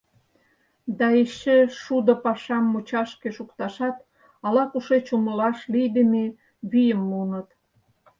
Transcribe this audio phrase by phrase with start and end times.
[0.97, 3.97] Да эше шудо пашам мучашке шукташат
[4.45, 6.25] ала-кушеч умылаш лийдыме
[6.69, 7.47] вийым муыныт.